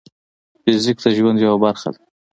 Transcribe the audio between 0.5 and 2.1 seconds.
فزیک د ژوند یوه برخه ده.